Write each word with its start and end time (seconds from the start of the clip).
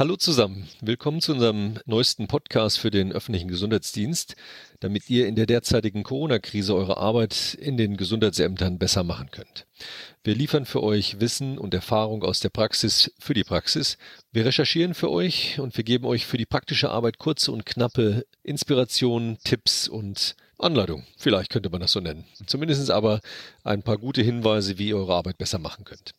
Hallo 0.00 0.16
zusammen, 0.16 0.66
willkommen 0.80 1.20
zu 1.20 1.32
unserem 1.32 1.78
neuesten 1.84 2.26
Podcast 2.26 2.78
für 2.78 2.90
den 2.90 3.12
öffentlichen 3.12 3.48
Gesundheitsdienst, 3.48 4.34
damit 4.80 5.10
ihr 5.10 5.26
in 5.26 5.34
der 5.34 5.44
derzeitigen 5.44 6.04
Corona-Krise 6.04 6.74
eure 6.74 6.96
Arbeit 6.96 7.52
in 7.52 7.76
den 7.76 7.98
Gesundheitsämtern 7.98 8.78
besser 8.78 9.04
machen 9.04 9.30
könnt. 9.30 9.66
Wir 10.24 10.34
liefern 10.34 10.64
für 10.64 10.82
euch 10.82 11.20
Wissen 11.20 11.58
und 11.58 11.74
Erfahrung 11.74 12.22
aus 12.22 12.40
der 12.40 12.48
Praxis 12.48 13.12
für 13.18 13.34
die 13.34 13.44
Praxis. 13.44 13.98
Wir 14.32 14.46
recherchieren 14.46 14.94
für 14.94 15.10
euch 15.10 15.60
und 15.60 15.76
wir 15.76 15.84
geben 15.84 16.06
euch 16.06 16.24
für 16.24 16.38
die 16.38 16.46
praktische 16.46 16.88
Arbeit 16.88 17.18
kurze 17.18 17.52
und 17.52 17.66
knappe 17.66 18.24
Inspirationen, 18.42 19.36
Tipps 19.44 19.86
und 19.86 20.34
Anleitung. 20.56 21.04
Vielleicht 21.18 21.50
könnte 21.50 21.68
man 21.68 21.82
das 21.82 21.92
so 21.92 22.00
nennen. 22.00 22.24
Zumindest 22.46 22.90
aber 22.90 23.20
ein 23.64 23.82
paar 23.82 23.98
gute 23.98 24.22
Hinweise, 24.22 24.78
wie 24.78 24.88
ihr 24.88 24.96
eure 24.96 25.16
Arbeit 25.16 25.36
besser 25.36 25.58
machen 25.58 25.84
könnt. 25.84 26.12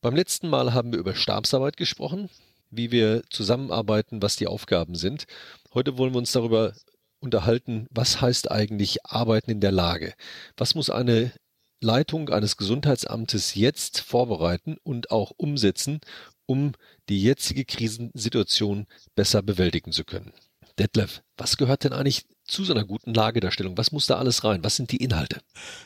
Beim 0.00 0.16
letzten 0.16 0.48
Mal 0.48 0.72
haben 0.72 0.92
wir 0.92 0.98
über 0.98 1.14
Stabsarbeit 1.14 1.76
gesprochen 1.76 2.30
wie 2.72 2.90
wir 2.90 3.22
zusammenarbeiten, 3.30 4.22
was 4.22 4.36
die 4.36 4.48
Aufgaben 4.48 4.96
sind. 4.96 5.26
Heute 5.74 5.98
wollen 5.98 6.12
wir 6.14 6.18
uns 6.18 6.32
darüber 6.32 6.74
unterhalten, 7.20 7.86
was 7.90 8.20
heißt 8.20 8.50
eigentlich 8.50 9.06
Arbeiten 9.06 9.50
in 9.50 9.60
der 9.60 9.70
Lage? 9.70 10.14
Was 10.56 10.74
muss 10.74 10.90
eine 10.90 11.32
Leitung 11.80 12.30
eines 12.30 12.56
Gesundheitsamtes 12.56 13.54
jetzt 13.54 14.00
vorbereiten 14.00 14.76
und 14.82 15.10
auch 15.10 15.32
umsetzen, 15.36 16.00
um 16.46 16.72
die 17.08 17.22
jetzige 17.22 17.64
Krisensituation 17.64 18.86
besser 19.14 19.42
bewältigen 19.42 19.92
zu 19.92 20.04
können? 20.04 20.32
Detlef, 20.78 21.22
was 21.36 21.56
gehört 21.56 21.84
denn 21.84 21.92
eigentlich 21.92 22.24
zu 22.52 22.64
so 22.64 22.74
einer 22.74 22.84
guten 22.84 23.14
Lagedarstellung? 23.14 23.76
Was 23.78 23.92
muss 23.92 24.06
da 24.06 24.16
alles 24.16 24.44
rein? 24.44 24.62
Was 24.62 24.76
sind 24.76 24.92
die 24.92 24.98
Inhalte? 24.98 25.40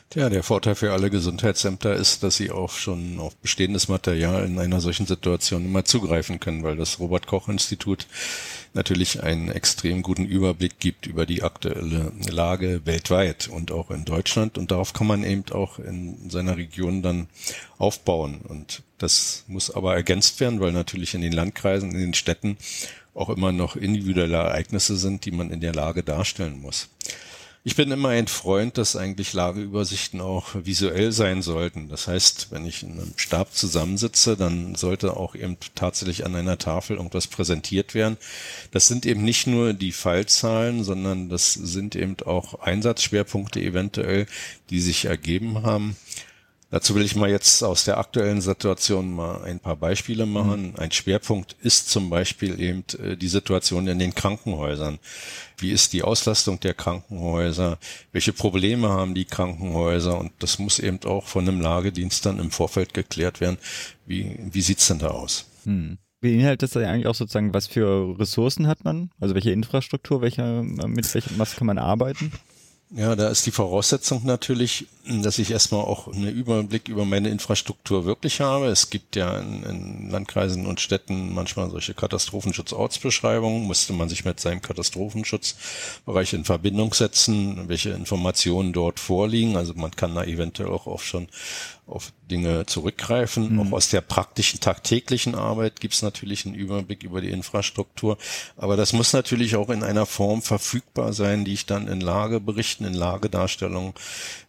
Tja, 0.09 0.29
der 0.29 0.43
Vorteil 0.43 0.75
für 0.75 0.91
alle 0.91 1.09
Gesundheitsämter 1.09 1.95
ist, 1.95 2.23
dass 2.23 2.35
sie 2.35 2.51
auch 2.51 2.71
schon 2.73 3.19
auf 3.19 3.35
bestehendes 3.37 3.87
Material 3.87 4.45
in 4.45 4.59
einer 4.59 4.81
solchen 4.81 5.05
Situation 5.05 5.65
immer 5.65 5.85
zugreifen 5.85 6.39
können, 6.39 6.63
weil 6.63 6.75
das 6.75 6.99
Robert 6.99 7.25
Koch 7.25 7.47
Institut 7.47 8.07
natürlich 8.73 9.23
einen 9.23 9.49
extrem 9.49 10.01
guten 10.01 10.25
Überblick 10.25 10.79
gibt 10.79 11.07
über 11.07 11.25
die 11.25 11.41
aktuelle 11.41 12.11
Lage 12.29 12.81
weltweit 12.85 13.47
und 13.47 13.71
auch 13.71 13.89
in 13.89 14.03
Deutschland. 14.03 14.57
Und 14.57 14.71
darauf 14.71 14.93
kann 14.93 15.07
man 15.07 15.23
eben 15.23 15.45
auch 15.51 15.79
in 15.79 16.29
seiner 16.29 16.57
Region 16.57 17.01
dann 17.01 17.27
aufbauen. 17.77 18.41
Und 18.41 18.83
das 18.97 19.45
muss 19.47 19.71
aber 19.71 19.95
ergänzt 19.95 20.39
werden, 20.41 20.59
weil 20.59 20.73
natürlich 20.73 21.13
in 21.13 21.21
den 21.21 21.31
Landkreisen, 21.31 21.91
in 21.91 21.99
den 21.99 22.13
Städten 22.13 22.57
auch 23.17 23.29
immer 23.29 23.51
noch 23.51 23.75
individuelle 23.75 24.37
Ereignisse 24.37 24.95
sind, 24.95 25.25
die 25.25 25.31
man 25.31 25.49
in 25.49 25.59
der 25.59 25.73
Lage 25.73 26.03
darstellen 26.03 26.61
muss. 26.61 26.89
Ich 27.63 27.75
bin 27.75 27.91
immer 27.91 28.09
ein 28.09 28.27
Freund, 28.27 28.77
dass 28.77 28.95
eigentlich 28.95 29.33
Lageübersichten 29.33 30.21
auch 30.21 30.55
visuell 30.63 31.11
sein 31.11 31.41
sollten. 31.41 31.89
Das 31.89 32.07
heißt, 32.07 32.47
wenn 32.51 32.65
ich 32.65 32.83
in 32.83 32.93
einem 32.93 33.13
Stab 33.17 33.53
zusammensitze, 33.53 34.37
dann 34.37 34.75
sollte 34.75 35.17
auch 35.17 35.35
eben 35.35 35.57
tatsächlich 35.75 36.25
an 36.25 36.33
einer 36.35 36.57
Tafel 36.57 36.95
irgendwas 36.95 37.27
präsentiert 37.27 37.93
werden. 37.93 38.15
Das 38.71 38.87
sind 38.87 39.05
eben 39.05 39.21
nicht 39.21 39.47
nur 39.47 39.73
die 39.73 39.91
Fallzahlen, 39.91 40.85
sondern 40.85 41.27
das 41.27 41.55
sind 41.55 41.97
eben 41.97 42.15
auch 42.25 42.61
Einsatzschwerpunkte 42.61 43.59
eventuell, 43.59 44.27
die 44.69 44.79
sich 44.79 45.03
ergeben 45.03 45.63
haben. 45.63 45.97
Dazu 46.69 46.95
will 46.95 47.03
ich 47.03 47.15
mal 47.15 47.29
jetzt 47.29 47.63
aus 47.63 47.85
der 47.85 47.97
aktuellen 47.97 48.41
Situation 48.41 49.13
mal 49.13 49.41
ein 49.43 49.59
paar 49.59 49.77
Beispiele 49.77 50.25
machen. 50.25 50.71
Mhm. 50.71 50.75
Ein 50.75 50.91
Schwerpunkt 50.91 51.55
ist 51.61 51.89
zum 51.89 52.09
Beispiel 52.09 52.59
eben 52.59 52.83
äh, 53.01 53.15
die 53.15 53.29
Situation 53.29 53.87
in 53.87 53.99
den 53.99 54.13
Krankenhäusern. 54.13 54.99
Wie 55.57 55.71
ist 55.71 55.93
die 55.93 56.03
Auslastung 56.03 56.59
der 56.59 56.73
Krankenhäuser? 56.73 57.77
Welche 58.11 58.33
Probleme 58.33 58.89
haben 58.89 59.15
die 59.15 59.25
Krankenhäuser? 59.25 60.19
Und 60.19 60.33
das 60.39 60.59
muss 60.59 60.79
eben 60.79 60.99
auch 61.05 61.25
von 61.25 61.47
einem 61.47 61.61
Lagedienst 61.61 62.25
dann 62.25 62.37
im 62.37 62.51
Vorfeld 62.51 62.93
geklärt 62.93 63.39
werden. 63.39 63.57
Wie, 64.05 64.37
wie 64.51 64.61
sieht's 64.61 64.87
denn 64.87 64.99
da 64.99 65.07
aus? 65.07 65.45
Hm. 65.63 65.97
Beinhaltet 66.19 66.75
das 66.75 66.83
eigentlich 66.83 67.07
auch 67.07 67.15
sozusagen, 67.15 67.53
was 67.53 67.67
für 67.67 68.17
Ressourcen 68.19 68.67
hat 68.67 68.83
man? 68.83 69.11
Also 69.19 69.35
welche 69.35 69.51
Infrastruktur, 69.51 70.21
welche, 70.21 70.63
mit 70.63 71.13
welchem, 71.13 71.37
was 71.37 71.55
kann 71.55 71.67
man 71.67 71.77
arbeiten? 71.77 72.31
Ja, 72.89 73.17
da 73.17 73.27
ist 73.27 73.45
die 73.45 73.51
Voraussetzung 73.51 74.21
natürlich, 74.23 74.87
dass 75.05 75.39
ich 75.39 75.51
erstmal 75.51 75.81
auch 75.81 76.07
einen 76.07 76.33
Überblick 76.33 76.87
über 76.87 77.03
meine 77.03 77.27
Infrastruktur 77.27 78.05
wirklich 78.05 78.39
habe. 78.39 78.67
Es 78.67 78.89
gibt 78.89 79.17
ja 79.17 79.39
in, 79.39 79.63
in 79.63 80.09
Landkreisen 80.09 80.65
und 80.65 80.79
Städten 80.79 81.33
manchmal 81.33 81.69
solche 81.69 81.93
Katastrophenschutzortsbeschreibungen. 81.93 83.63
Musste 83.63 83.91
man 83.91 84.07
sich 84.07 84.23
mit 84.23 84.39
seinem 84.39 84.61
Katastrophenschutzbereich 84.61 86.31
in 86.31 86.45
Verbindung 86.45 86.93
setzen, 86.93 87.67
welche 87.67 87.89
Informationen 87.89 88.71
dort 88.71 89.01
vorliegen. 89.01 89.57
Also 89.57 89.73
man 89.73 89.91
kann 89.91 90.15
da 90.15 90.23
eventuell 90.23 90.69
auch 90.69 90.87
auf 90.87 91.03
schon 91.03 91.27
auf 91.87 92.11
Dinge 92.29 92.65
zurückgreifen. 92.65 93.53
Mhm. 93.53 93.59
Auch 93.59 93.71
aus 93.77 93.89
der 93.89 94.01
praktischen, 94.01 94.59
tagtäglichen 94.59 95.35
Arbeit 95.35 95.79
gibt 95.79 95.93
es 95.93 96.01
natürlich 96.01 96.45
einen 96.45 96.55
Überblick 96.55 97.03
über 97.03 97.21
die 97.21 97.29
Infrastruktur. 97.29 98.17
Aber 98.57 98.75
das 98.75 98.93
muss 98.93 99.13
natürlich 99.13 99.55
auch 99.55 99.69
in 99.69 99.83
einer 99.83 100.05
Form 100.05 100.41
verfügbar 100.41 101.13
sein, 101.13 101.45
die 101.45 101.53
ich 101.53 101.65
dann 101.65 101.87
in 101.87 102.01
Lageberichten, 102.01 102.85
in 102.85 102.93
Lagedarstellungen 102.93 103.93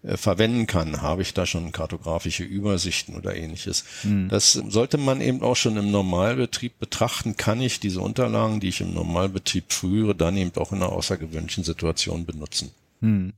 äh, 0.03 0.17
verwenden 0.17 0.67
kann. 0.67 1.01
Habe 1.01 1.23
ich 1.23 1.33
da 1.33 1.47
schon 1.47 1.71
kartografische 1.71 2.43
Übersichten 2.43 3.15
oder 3.17 3.37
ähnliches? 3.37 3.85
Mhm. 4.03 4.29
Das 4.29 4.53
sollte 4.53 4.99
man 4.99 5.21
eben 5.21 5.43
auch 5.43 5.57
schon 5.57 5.77
im 5.77 5.91
Normalbetrieb 5.91 6.79
betrachten. 6.79 7.37
Kann 7.37 7.61
ich 7.61 7.79
diese 7.79 8.01
Unterlagen, 8.01 8.59
die 8.59 8.69
ich 8.69 8.81
im 8.81 8.93
Normalbetrieb 8.93 9.73
führe, 9.73 10.15
dann 10.15 10.37
eben 10.37 10.53
auch 10.57 10.73
in 10.73 10.79
einer 10.79 10.93
außergewöhnlichen 10.93 11.63
Situation 11.63 12.27
benutzen? 12.27 12.73
Mhm. 13.01 13.33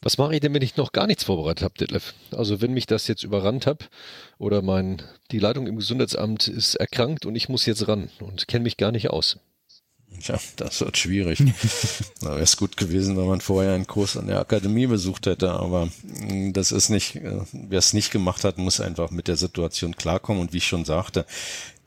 Was 0.00 0.16
mache 0.16 0.34
ich 0.34 0.40
denn, 0.40 0.54
wenn 0.54 0.62
ich 0.62 0.76
noch 0.76 0.92
gar 0.92 1.08
nichts 1.08 1.24
vorbereitet 1.24 1.64
habe, 1.64 1.74
Detlef? 1.74 2.14
Also 2.30 2.60
wenn 2.60 2.72
mich 2.72 2.86
das 2.86 3.08
jetzt 3.08 3.24
überrannt 3.24 3.66
habe 3.66 3.84
oder 4.38 4.62
mein, 4.62 5.02
die 5.32 5.40
Leitung 5.40 5.66
im 5.66 5.76
Gesundheitsamt 5.76 6.46
ist 6.46 6.76
erkrankt 6.76 7.26
und 7.26 7.34
ich 7.34 7.48
muss 7.48 7.66
jetzt 7.66 7.88
ran 7.88 8.08
und 8.20 8.46
kenne 8.46 8.62
mich 8.62 8.76
gar 8.76 8.92
nicht 8.92 9.10
aus. 9.10 9.38
Ja, 10.22 10.38
das 10.56 10.80
wird 10.80 10.96
schwierig. 10.96 11.38
da 12.20 12.30
wäre 12.30 12.40
es 12.40 12.56
gut 12.56 12.76
gewesen, 12.76 13.16
wenn 13.16 13.26
man 13.26 13.40
vorher 13.40 13.74
einen 13.74 13.86
Kurs 13.86 14.16
an 14.16 14.26
der 14.26 14.40
Akademie 14.40 14.86
besucht 14.86 15.26
hätte, 15.26 15.52
aber 15.52 15.86
mm, 16.02 16.52
das 16.52 16.72
ist 16.72 16.88
nicht, 16.88 17.16
äh, 17.16 17.40
wer 17.52 17.78
es 17.78 17.92
nicht 17.92 18.10
gemacht 18.10 18.44
hat, 18.44 18.58
muss 18.58 18.80
einfach 18.80 19.10
mit 19.10 19.28
der 19.28 19.36
Situation 19.36 19.96
klarkommen 19.96 20.42
und 20.42 20.52
wie 20.52 20.58
ich 20.58 20.66
schon 20.66 20.84
sagte, 20.84 21.24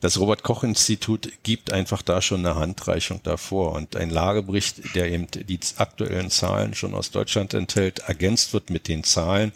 das 0.00 0.18
Robert 0.18 0.42
Koch 0.42 0.64
Institut 0.64 1.30
gibt 1.44 1.72
einfach 1.72 2.02
da 2.02 2.20
schon 2.20 2.44
eine 2.44 2.56
Handreichung 2.56 3.20
davor 3.22 3.72
und 3.72 3.94
ein 3.94 4.10
Lagebericht, 4.10 4.96
der 4.96 5.12
eben 5.12 5.28
die 5.30 5.60
aktuellen 5.76 6.28
Zahlen 6.28 6.74
schon 6.74 6.94
aus 6.94 7.12
Deutschland 7.12 7.54
enthält, 7.54 8.00
ergänzt 8.00 8.52
wird 8.52 8.70
mit 8.70 8.88
den 8.88 9.04
Zahlen, 9.04 9.52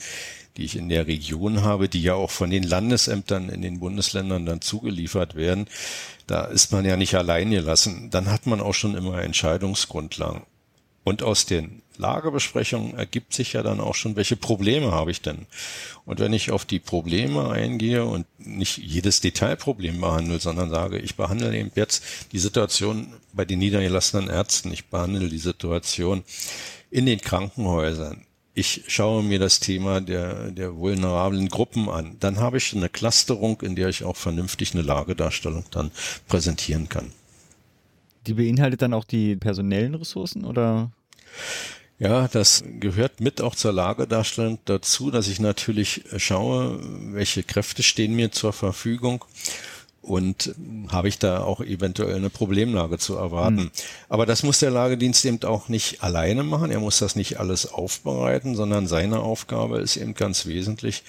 die 0.56 0.64
ich 0.64 0.76
in 0.76 0.88
der 0.88 1.06
Region 1.06 1.62
habe, 1.62 1.88
die 1.88 2.02
ja 2.02 2.14
auch 2.14 2.30
von 2.30 2.50
den 2.50 2.62
Landesämtern 2.62 3.48
in 3.48 3.62
den 3.62 3.80
Bundesländern 3.80 4.46
dann 4.46 4.60
zugeliefert 4.60 5.34
werden. 5.34 5.66
Da 6.26 6.44
ist 6.44 6.72
man 6.72 6.84
ja 6.84 6.96
nicht 6.96 7.14
allein 7.14 7.50
gelassen. 7.50 8.10
Dann 8.10 8.30
hat 8.30 8.46
man 8.46 8.60
auch 8.60 8.74
schon 8.74 8.96
immer 8.96 9.22
Entscheidungsgrundlagen. 9.22 10.42
Und 11.04 11.22
aus 11.22 11.46
den 11.46 11.82
Lagebesprechungen 11.98 12.96
ergibt 12.96 13.32
sich 13.32 13.52
ja 13.52 13.62
dann 13.62 13.78
auch 13.78 13.94
schon, 13.94 14.16
welche 14.16 14.34
Probleme 14.34 14.90
habe 14.90 15.12
ich 15.12 15.22
denn? 15.22 15.46
Und 16.04 16.18
wenn 16.18 16.32
ich 16.32 16.50
auf 16.50 16.64
die 16.64 16.80
Probleme 16.80 17.48
eingehe 17.48 18.04
und 18.04 18.26
nicht 18.38 18.78
jedes 18.78 19.20
Detailproblem 19.20 20.00
behandle, 20.00 20.40
sondern 20.40 20.68
sage, 20.68 20.98
ich 20.98 21.14
behandle 21.14 21.56
eben 21.56 21.70
jetzt 21.76 22.02
die 22.32 22.40
Situation 22.40 23.12
bei 23.32 23.44
den 23.44 23.60
niedergelassenen 23.60 24.28
Ärzten, 24.28 24.72
ich 24.72 24.86
behandle 24.86 25.28
die 25.28 25.38
Situation 25.38 26.24
in 26.90 27.06
den 27.06 27.20
Krankenhäusern, 27.20 28.26
ich 28.56 28.84
schaue 28.88 29.22
mir 29.22 29.38
das 29.38 29.60
Thema 29.60 30.00
der, 30.00 30.50
der 30.50 30.76
vulnerablen 30.76 31.48
Gruppen 31.48 31.90
an, 31.90 32.16
dann 32.20 32.38
habe 32.38 32.56
ich 32.56 32.74
eine 32.74 32.88
Clusterung, 32.88 33.60
in 33.60 33.76
der 33.76 33.90
ich 33.90 34.02
auch 34.02 34.16
vernünftig 34.16 34.72
eine 34.72 34.82
Lagedarstellung 34.82 35.66
dann 35.70 35.90
präsentieren 36.26 36.88
kann. 36.88 37.12
Die 38.26 38.32
beinhaltet 38.32 38.80
dann 38.80 38.94
auch 38.94 39.04
die 39.04 39.36
personellen 39.36 39.94
Ressourcen 39.94 40.46
oder? 40.46 40.90
Ja, 41.98 42.28
das 42.28 42.64
gehört 42.80 43.20
mit 43.20 43.42
auch 43.42 43.54
zur 43.54 43.72
Lagedarstellung 43.72 44.58
dazu, 44.64 45.10
dass 45.10 45.28
ich 45.28 45.38
natürlich 45.38 46.04
schaue, 46.16 46.80
welche 47.12 47.42
Kräfte 47.42 47.82
stehen 47.82 48.16
mir 48.16 48.32
zur 48.32 48.54
Verfügung 48.54 49.22
und 50.06 50.54
habe 50.88 51.08
ich 51.08 51.18
da 51.18 51.42
auch 51.42 51.60
eventuell 51.60 52.14
eine 52.14 52.30
Problemlage 52.30 52.98
zu 52.98 53.16
erwarten. 53.16 53.56
Mhm. 53.56 53.70
Aber 54.08 54.24
das 54.24 54.44
muss 54.44 54.60
der 54.60 54.70
Lagedienst 54.70 55.24
eben 55.24 55.42
auch 55.42 55.68
nicht 55.68 56.02
alleine 56.02 56.44
machen. 56.44 56.70
Er 56.70 56.78
muss 56.78 56.98
das 56.98 57.16
nicht 57.16 57.40
alles 57.40 57.66
aufbereiten, 57.72 58.54
sondern 58.54 58.86
seine 58.86 59.20
Aufgabe 59.20 59.78
ist 59.78 59.96
eben 59.96 60.14
ganz 60.14 60.46
wesentlich, 60.46 61.02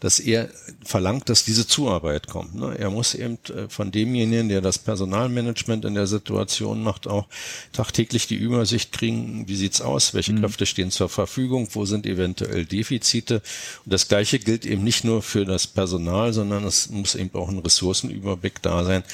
dass 0.00 0.18
er 0.18 0.48
verlangt, 0.84 1.28
dass 1.28 1.44
diese 1.44 1.66
Zuarbeit 1.66 2.26
kommt. 2.26 2.56
Ne? 2.56 2.76
Er 2.76 2.90
muss 2.90 3.14
eben 3.14 3.38
äh, 3.54 3.68
von 3.68 3.92
demjenigen, 3.92 4.48
der 4.48 4.60
das 4.60 4.78
Personalmanagement 4.78 5.84
in 5.84 5.94
der 5.94 6.08
Situation 6.08 6.82
macht, 6.82 7.06
auch 7.06 7.26
tagtäglich 7.72 8.26
die 8.26 8.34
Übersicht 8.34 8.90
kriegen, 8.90 9.46
wie 9.46 9.56
sieht's 9.56 9.80
aus, 9.80 10.12
welche 10.12 10.32
mhm. 10.32 10.40
Kräfte 10.40 10.66
stehen 10.66 10.90
zur 10.90 11.08
Verfügung, 11.08 11.68
wo 11.72 11.84
sind 11.84 12.04
eventuell 12.04 12.64
Defizite. 12.64 13.42
Und 13.84 13.92
das 13.92 14.08
Gleiche 14.08 14.40
gilt 14.40 14.66
eben 14.66 14.82
nicht 14.82 15.04
nur 15.04 15.22
für 15.22 15.44
das 15.44 15.68
Personal, 15.68 16.32
sondern 16.32 16.64
es 16.64 16.90
muss 16.90 17.14
eben 17.14 17.30
auch 17.34 17.48
ein 17.48 17.60
Ressourcenüberblick 17.60 18.39
Überblick 18.40 18.62
da 18.62 18.84
sein, 18.84 19.04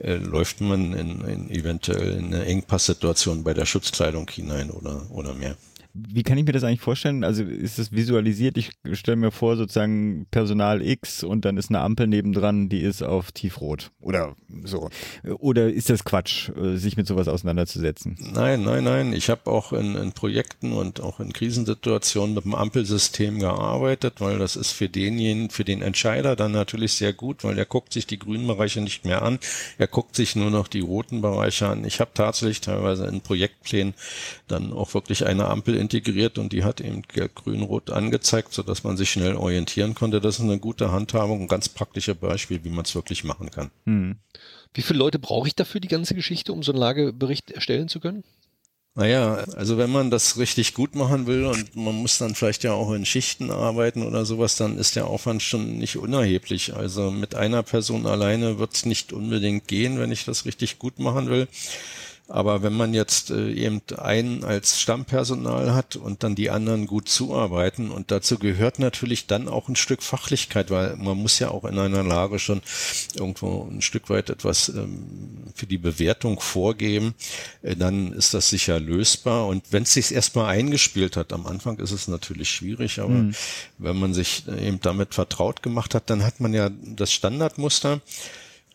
äh, 0.00 0.14
läuft 0.14 0.60
man 0.60 0.92
in, 0.92 1.20
in 1.22 1.50
eventuell 1.50 2.18
in 2.18 2.34
eine 2.34 2.44
Engpasssituation 2.44 3.44
bei 3.44 3.54
der 3.54 3.66
Schutzkleidung 3.66 4.28
hinein 4.28 4.70
oder, 4.70 5.06
oder 5.10 5.34
mehr. 5.34 5.56
Wie 5.94 6.22
kann 6.22 6.38
ich 6.38 6.46
mir 6.46 6.52
das 6.52 6.64
eigentlich 6.64 6.80
vorstellen? 6.80 7.22
Also 7.22 7.42
ist 7.42 7.78
es 7.78 7.92
visualisiert? 7.92 8.56
Ich 8.56 8.70
stelle 8.92 9.16
mir 9.16 9.30
vor, 9.30 9.56
sozusagen 9.56 10.26
Personal 10.30 10.80
X 10.80 11.22
und 11.22 11.44
dann 11.44 11.58
ist 11.58 11.70
eine 11.70 11.80
Ampel 11.80 12.06
nebendran, 12.06 12.70
die 12.70 12.80
ist 12.80 13.02
auf 13.02 13.32
tiefrot 13.32 13.90
oder 14.00 14.34
so. 14.64 14.88
Oder 15.38 15.70
ist 15.70 15.90
das 15.90 16.04
Quatsch, 16.04 16.48
äh, 16.50 16.76
sich 16.76 16.96
mit 16.96 17.06
sowas 17.06 17.28
auseinanderzusetzen? 17.28 18.16
Nein, 18.32 18.62
nein, 18.62 18.84
nein. 18.84 19.12
Ich 19.12 19.28
habe 19.28 19.50
auch 19.50 19.72
in, 19.72 19.94
in 19.94 20.12
Projekten 20.12 20.72
und 20.72 21.00
auch 21.00 21.20
in 21.20 21.32
Krisensituationen 21.32 22.34
mit 22.34 22.44
dem 22.44 22.54
Ampelsystem 22.54 23.38
gearbeitet, 23.38 24.14
weil 24.20 24.38
das 24.38 24.56
ist 24.56 24.72
für 24.72 24.88
denjenigen, 24.88 25.50
für 25.50 25.64
den 25.64 25.82
Entscheider 25.82 26.36
dann 26.36 26.52
natürlich 26.52 26.94
sehr 26.94 27.12
gut, 27.12 27.44
weil 27.44 27.54
der 27.54 27.66
guckt 27.66 27.92
sich 27.92 28.06
die 28.06 28.18
grünen 28.18 28.46
Bereiche 28.46 28.80
nicht 28.80 29.04
mehr 29.04 29.22
an. 29.22 29.38
Er 29.76 29.88
guckt 29.88 30.16
sich 30.16 30.36
nur 30.36 30.50
noch 30.50 30.68
die 30.68 30.80
roten 30.80 31.20
Bereiche 31.20 31.68
an. 31.68 31.84
Ich 31.84 32.00
habe 32.00 32.12
tatsächlich 32.14 32.62
teilweise 32.62 33.06
in 33.06 33.20
Projektplänen 33.20 33.94
dann 34.48 34.72
auch 34.72 34.94
wirklich 34.94 35.26
eine 35.26 35.48
Ampel 35.48 35.81
integriert 35.82 36.38
und 36.38 36.52
die 36.52 36.64
hat 36.64 36.80
eben 36.80 37.02
gelb, 37.02 37.34
grün, 37.34 37.62
rot 37.62 37.90
angezeigt, 37.90 38.54
so 38.54 38.62
dass 38.62 38.84
man 38.84 38.96
sich 38.96 39.10
schnell 39.10 39.36
orientieren 39.36 39.94
konnte. 39.94 40.20
Das 40.20 40.36
ist 40.36 40.44
eine 40.44 40.58
gute 40.58 40.90
Handhabung, 40.90 41.42
ein 41.42 41.48
ganz 41.48 41.68
praktisches 41.68 42.16
Beispiel, 42.16 42.64
wie 42.64 42.70
man 42.70 42.86
es 42.86 42.94
wirklich 42.94 43.24
machen 43.24 43.50
kann. 43.50 43.70
Hm. 43.84 44.16
Wie 44.72 44.82
viele 44.82 45.00
Leute 45.00 45.18
brauche 45.18 45.48
ich 45.48 45.54
dafür 45.54 45.80
die 45.80 45.88
ganze 45.88 46.14
Geschichte, 46.14 46.52
um 46.52 46.62
so 46.62 46.72
einen 46.72 46.80
Lagebericht 46.80 47.50
erstellen 47.50 47.88
zu 47.88 48.00
können? 48.00 48.24
Naja, 48.94 49.44
also 49.56 49.78
wenn 49.78 49.90
man 49.90 50.10
das 50.10 50.36
richtig 50.36 50.74
gut 50.74 50.94
machen 50.94 51.26
will 51.26 51.46
und 51.46 51.74
man 51.74 51.94
muss 51.94 52.18
dann 52.18 52.34
vielleicht 52.34 52.62
ja 52.62 52.74
auch 52.74 52.92
in 52.92 53.06
Schichten 53.06 53.50
arbeiten 53.50 54.02
oder 54.02 54.26
sowas, 54.26 54.56
dann 54.56 54.76
ist 54.76 54.96
der 54.96 55.06
Aufwand 55.06 55.42
schon 55.42 55.78
nicht 55.78 55.96
unerheblich. 55.96 56.74
Also 56.74 57.10
mit 57.10 57.34
einer 57.34 57.62
Person 57.62 58.06
alleine 58.06 58.58
wird 58.58 58.74
es 58.74 58.84
nicht 58.84 59.14
unbedingt 59.14 59.66
gehen, 59.66 59.98
wenn 59.98 60.12
ich 60.12 60.26
das 60.26 60.44
richtig 60.44 60.78
gut 60.78 60.98
machen 60.98 61.30
will. 61.30 61.48
Aber 62.32 62.62
wenn 62.62 62.72
man 62.72 62.94
jetzt 62.94 63.30
äh, 63.30 63.52
eben 63.52 63.82
einen 63.98 64.42
als 64.42 64.80
Stammpersonal 64.80 65.74
hat 65.74 65.96
und 65.96 66.22
dann 66.22 66.34
die 66.34 66.48
anderen 66.48 66.86
gut 66.86 67.10
zuarbeiten 67.10 67.90
und 67.90 68.10
dazu 68.10 68.38
gehört 68.38 68.78
natürlich 68.78 69.26
dann 69.26 69.48
auch 69.48 69.68
ein 69.68 69.76
Stück 69.76 70.02
Fachlichkeit, 70.02 70.70
weil 70.70 70.96
man 70.96 71.18
muss 71.18 71.38
ja 71.40 71.50
auch 71.50 71.66
in 71.66 71.78
einer 71.78 72.02
Lage 72.02 72.38
schon 72.38 72.62
irgendwo 73.14 73.68
ein 73.70 73.82
Stück 73.82 74.08
weit 74.08 74.30
etwas 74.30 74.70
ähm, 74.70 75.42
für 75.54 75.66
die 75.66 75.76
Bewertung 75.76 76.40
vorgeben, 76.40 77.14
äh, 77.60 77.76
dann 77.76 78.14
ist 78.14 78.32
das 78.32 78.48
sicher 78.48 78.80
lösbar. 78.80 79.46
Und 79.46 79.64
wenn 79.70 79.82
es 79.82 79.92
sich 79.92 80.14
erstmal 80.14 80.46
eingespielt 80.46 81.18
hat, 81.18 81.34
am 81.34 81.46
Anfang 81.46 81.78
ist 81.80 81.90
es 81.90 82.08
natürlich 82.08 82.48
schwierig, 82.48 82.98
aber 82.98 83.10
mhm. 83.10 83.34
wenn 83.76 83.98
man 83.98 84.14
sich 84.14 84.44
eben 84.48 84.80
damit 84.80 85.12
vertraut 85.12 85.62
gemacht 85.62 85.94
hat, 85.94 86.08
dann 86.08 86.24
hat 86.24 86.40
man 86.40 86.54
ja 86.54 86.70
das 86.70 87.12
Standardmuster. 87.12 88.00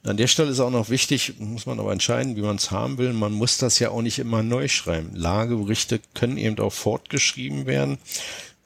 An 0.08 0.18
der 0.18 0.28
Stelle 0.28 0.52
ist 0.52 0.60
auch 0.62 0.72
noch 0.72 0.90
wichtig, 0.90 1.34
muss 1.40 1.66
man 1.66 1.80
aber 1.80 1.92
entscheiden, 1.92 2.38
wie 2.38 2.42
man 2.42 2.56
es 2.56 2.72
haben 2.72 2.98
will. 2.98 3.12
Man 3.12 3.34
muss 3.34 3.58
das 3.58 3.80
ja 3.80 3.90
auch 3.90 4.02
nicht 4.02 4.20
immer 4.20 4.42
neu 4.42 4.70
schreiben. 4.70 5.14
Lageberichte 5.14 6.00
können 6.14 6.38
eben 6.38 6.60
auch 6.60 6.72
fortgeschrieben 6.72 7.66
werden. 7.66 7.98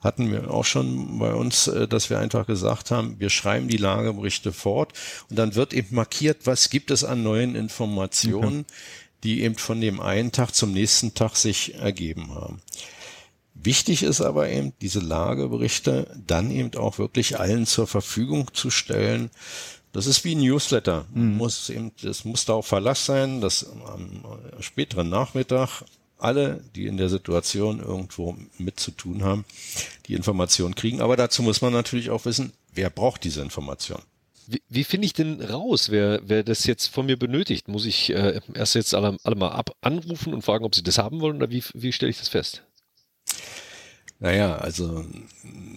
Hatten 0.01 0.31
wir 0.31 0.51
auch 0.51 0.65
schon 0.65 1.19
bei 1.19 1.33
uns, 1.33 1.67
äh, 1.67 1.88
dass 1.88 2.09
wir 2.09 2.19
einfach 2.19 2.47
gesagt 2.47 2.91
haben, 2.91 3.19
wir 3.19 3.29
schreiben 3.29 3.67
die 3.67 3.77
Lageberichte 3.77 4.51
fort 4.51 4.93
und 5.29 5.38
dann 5.38 5.55
wird 5.55 5.73
eben 5.73 5.95
markiert, 5.95 6.45
was 6.45 6.69
gibt 6.69 6.91
es 6.91 7.03
an 7.03 7.23
neuen 7.23 7.55
Informationen, 7.55 8.65
die 9.23 9.41
eben 9.41 9.55
von 9.55 9.79
dem 9.79 9.99
einen 9.99 10.31
Tag 10.31 10.55
zum 10.55 10.71
nächsten 10.71 11.13
Tag 11.13 11.35
sich 11.35 11.75
ergeben 11.75 12.33
haben. 12.33 12.61
Wichtig 13.53 14.01
ist 14.01 14.21
aber 14.21 14.49
eben, 14.49 14.73
diese 14.81 14.99
Lageberichte 14.99 16.07
dann 16.25 16.49
eben 16.49 16.73
auch 16.75 16.97
wirklich 16.97 17.39
allen 17.39 17.67
zur 17.67 17.85
Verfügung 17.85 18.51
zu 18.53 18.71
stellen, 18.71 19.29
das 19.93 20.05
ist 20.05 20.23
wie 20.23 20.35
ein 20.35 20.41
Newsletter. 20.41 21.05
Mhm. 21.13 21.38
Muss 21.38 21.69
eben, 21.69 21.91
das 22.01 22.25
muss 22.25 22.45
da 22.45 22.53
auch 22.53 22.65
Verlass 22.65 23.05
sein, 23.05 23.41
dass 23.41 23.65
am 23.85 24.23
späteren 24.59 25.09
Nachmittag 25.09 25.83
alle, 26.17 26.61
die 26.75 26.85
in 26.85 26.97
der 26.97 27.09
Situation 27.09 27.79
irgendwo 27.79 28.38
mit 28.57 28.79
zu 28.79 28.91
tun 28.91 29.23
haben, 29.23 29.43
die 30.07 30.13
Information 30.13 30.75
kriegen. 30.75 31.01
Aber 31.01 31.17
dazu 31.17 31.41
muss 31.43 31.61
man 31.61 31.73
natürlich 31.73 32.09
auch 32.11 32.25
wissen, 32.25 32.53
wer 32.73 32.89
braucht 32.89 33.23
diese 33.23 33.41
Information. 33.41 34.01
Wie, 34.47 34.61
wie 34.69 34.83
finde 34.83 35.05
ich 35.05 35.13
denn 35.13 35.41
raus, 35.41 35.89
wer, 35.89 36.21
wer 36.23 36.44
das 36.44 36.65
jetzt 36.65 36.87
von 36.87 37.05
mir 37.05 37.17
benötigt? 37.17 37.67
Muss 37.67 37.85
ich 37.85 38.11
äh, 38.11 38.41
erst 38.53 38.75
jetzt 38.75 38.94
alle, 38.94 39.17
alle 39.23 39.35
mal 39.35 39.49
ab 39.49 39.75
anrufen 39.81 40.33
und 40.33 40.41
fragen, 40.41 40.65
ob 40.65 40.75
sie 40.75 40.83
das 40.83 40.97
haben 40.97 41.21
wollen 41.21 41.37
oder 41.37 41.49
wie, 41.49 41.63
wie 41.73 41.91
stelle 41.91 42.09
ich 42.09 42.19
das 42.19 42.27
fest? 42.27 42.63
Naja, 44.21 44.56
also 44.57 45.03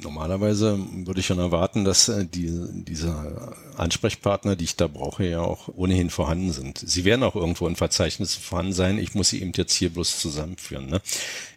normalerweise 0.02 0.79
würde 1.06 1.20
ich 1.20 1.26
schon 1.26 1.38
erwarten, 1.38 1.85
dass 1.85 2.11
äh, 2.11 2.26
die, 2.26 2.52
diese 2.73 3.55
Ansprechpartner, 3.76 4.55
die 4.55 4.64
ich 4.64 4.76
da 4.76 4.87
brauche, 4.87 5.26
ja 5.26 5.41
auch 5.41 5.69
ohnehin 5.75 6.11
vorhanden 6.11 6.52
sind. 6.52 6.79
Sie 6.79 7.06
werden 7.06 7.23
auch 7.23 7.35
irgendwo 7.35 7.67
in 7.67 7.75
Verzeichnissen 7.75 8.41
vorhanden 8.41 8.75
sein. 8.75 8.99
Ich 8.99 9.14
muss 9.14 9.31
sie 9.31 9.41
eben 9.41 9.52
jetzt 9.56 9.75
hier 9.75 9.88
bloß 9.88 10.20
zusammenführen. 10.20 10.87
Ne? 10.87 11.00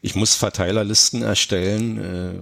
Ich 0.01 0.15
muss 0.15 0.35
Verteilerlisten 0.35 1.21
erstellen, 1.21 2.41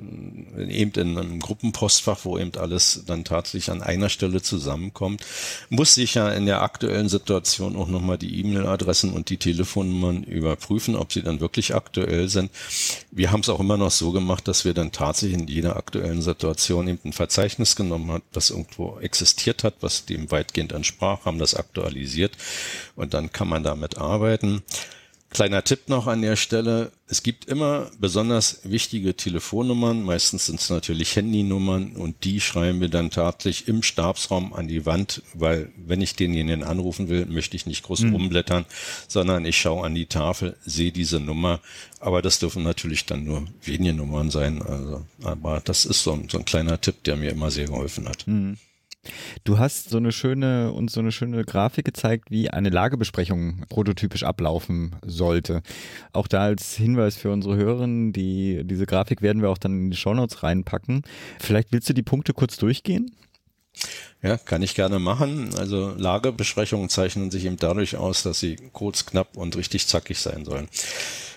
äh, 0.59 0.71
eben 0.71 0.91
in 0.91 1.17
einem 1.17 1.39
Gruppenpostfach, 1.39 2.19
wo 2.23 2.37
eben 2.37 2.51
alles 2.55 3.03
dann 3.07 3.23
tatsächlich 3.23 3.71
an 3.71 3.81
einer 3.81 4.09
Stelle 4.09 4.43
zusammenkommt. 4.43 5.25
Muss 5.69 5.97
ich 5.97 6.13
ja 6.13 6.29
in 6.29 6.45
der 6.45 6.61
aktuellen 6.61 7.09
Situation 7.09 7.75
auch 7.75 7.87
nochmal 7.87 8.19
die 8.19 8.39
E-Mail-Adressen 8.39 9.11
und 9.11 9.29
die 9.29 9.37
Telefonnummern 9.37 10.23
überprüfen, 10.23 10.95
ob 10.95 11.11
sie 11.11 11.23
dann 11.23 11.39
wirklich 11.39 11.73
aktuell 11.73 12.29
sind. 12.29 12.51
Wir 13.11 13.31
haben 13.31 13.41
es 13.41 13.49
auch 13.49 13.59
immer 13.59 13.77
noch 13.77 13.91
so 13.91 14.11
gemacht, 14.35 14.47
dass 14.47 14.65
wir 14.65 14.73
dann 14.73 14.91
tatsächlich 14.91 15.39
in 15.39 15.47
jeder 15.47 15.77
aktuellen 15.77 16.21
Situation 16.21 16.87
eben 16.87 16.99
ein 17.05 17.13
Verzeichnis 17.13 17.75
genommen 17.75 18.11
haben, 18.11 18.23
das 18.33 18.49
irgendwo 18.49 18.99
existiert 18.99 19.63
hat, 19.63 19.75
was 19.79 20.05
dem 20.05 20.29
weitgehend 20.29 20.73
entsprach, 20.73 21.25
haben 21.25 21.39
das 21.39 21.55
aktualisiert 21.55 22.37
und 22.95 23.13
dann 23.13 23.31
kann 23.31 23.47
man 23.47 23.63
damit 23.63 23.97
arbeiten. 23.97 24.61
Kleiner 25.35 25.65
Tipp 25.65 25.89
noch 25.89 26.07
an 26.07 26.21
der 26.21 26.37
Stelle. 26.37 26.93
Es 27.07 27.21
gibt 27.21 27.43
immer 27.43 27.91
besonders 27.99 28.61
wichtige 28.63 29.17
Telefonnummern. 29.17 30.01
Meistens 30.01 30.45
sind 30.45 30.61
es 30.61 30.69
natürlich 30.69 31.13
Handynummern 31.17 31.97
und 31.97 32.23
die 32.23 32.39
schreiben 32.39 32.79
wir 32.79 32.87
dann 32.87 33.11
tatsächlich 33.11 33.67
im 33.67 33.83
Stabsraum 33.83 34.53
an 34.53 34.69
die 34.69 34.85
Wand, 34.85 35.23
weil 35.33 35.73
wenn 35.75 35.99
ich 35.99 36.15
denjenigen 36.15 36.63
anrufen 36.63 37.09
will, 37.09 37.25
möchte 37.25 37.57
ich 37.57 37.65
nicht 37.65 37.83
groß 37.83 38.03
mhm. 38.03 38.13
rumblättern, 38.13 38.65
sondern 39.09 39.43
ich 39.45 39.59
schaue 39.59 39.85
an 39.85 39.93
die 39.93 40.05
Tafel, 40.05 40.55
sehe 40.65 40.93
diese 40.93 41.19
Nummer. 41.19 41.59
Aber 41.99 42.21
das 42.21 42.39
dürfen 42.39 42.63
natürlich 42.63 43.05
dann 43.05 43.25
nur 43.25 43.45
wenige 43.61 43.93
Nummern 43.93 44.31
sein. 44.31 44.61
Also, 44.61 45.05
aber 45.21 45.59
das 45.59 45.83
ist 45.83 46.01
so, 46.01 46.17
so 46.29 46.37
ein 46.37 46.45
kleiner 46.45 46.79
Tipp, 46.79 47.03
der 47.03 47.17
mir 47.17 47.31
immer 47.31 47.51
sehr 47.51 47.65
geholfen 47.65 48.07
hat. 48.07 48.25
Mhm. 48.25 48.57
Du 49.43 49.59
hast 49.59 49.89
so 49.89 49.97
eine 49.97 50.11
schöne 50.11 50.71
und 50.71 50.91
so 50.91 50.99
eine 50.99 51.11
schöne 51.11 51.43
Grafik 51.43 51.85
gezeigt, 51.85 52.31
wie 52.31 52.49
eine 52.49 52.69
Lagebesprechung 52.69 53.65
prototypisch 53.69 54.23
ablaufen 54.23 54.95
sollte. 55.05 55.61
Auch 56.13 56.27
da 56.27 56.41
als 56.41 56.75
Hinweis 56.75 57.15
für 57.15 57.31
unsere 57.31 57.55
Hörerinnen, 57.55 58.13
die, 58.13 58.61
diese 58.63 58.85
Grafik 58.85 59.21
werden 59.21 59.41
wir 59.41 59.49
auch 59.49 59.57
dann 59.57 59.85
in 59.85 59.91
die 59.91 59.97
Shownotes 59.97 60.43
reinpacken. 60.43 61.03
Vielleicht 61.39 61.71
willst 61.71 61.89
du 61.89 61.93
die 61.93 62.03
Punkte 62.03 62.33
kurz 62.33 62.57
durchgehen? 62.57 63.11
Ja, 64.21 64.37
kann 64.37 64.63
ich 64.63 64.73
gerne 64.73 64.99
machen. 64.99 65.53
Also 65.55 65.93
Lagebesprechungen 65.97 66.89
zeichnen 66.89 67.29
sich 67.29 67.45
eben 67.45 67.57
dadurch 67.57 67.97
aus, 67.97 68.23
dass 68.23 68.39
sie 68.39 68.55
kurz, 68.73 69.05
knapp 69.05 69.37
und 69.37 69.55
richtig 69.55 69.87
zackig 69.87 70.19
sein 70.19 70.45
sollen. 70.45 70.67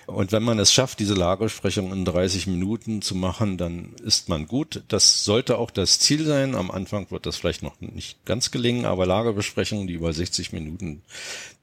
Und 0.09 0.31
wenn 0.31 0.43
man 0.43 0.57
es 0.57 0.73
schafft, 0.73 0.99
diese 0.99 1.13
Lagersprechung 1.13 1.91
in 1.93 2.03
30 2.03 2.47
Minuten 2.47 3.01
zu 3.01 3.15
machen, 3.15 3.57
dann 3.57 3.93
ist 4.03 4.27
man 4.27 4.47
gut. 4.47 4.83
Das 4.87 5.23
sollte 5.23 5.57
auch 5.57 5.69
das 5.69 5.99
Ziel 5.99 6.25
sein. 6.25 6.55
Am 6.55 6.71
Anfang 6.71 7.11
wird 7.11 7.25
das 7.25 7.37
vielleicht 7.37 7.61
noch 7.61 7.79
nicht 7.79 8.25
ganz 8.25 8.49
gelingen, 8.49 8.85
aber 8.85 9.05
Lagerbesprechungen, 9.05 9.87
die 9.87 9.93
über 9.93 10.11
60 10.11 10.51
Minuten 10.51 11.03